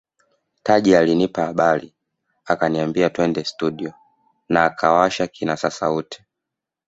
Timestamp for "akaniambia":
2.45-3.09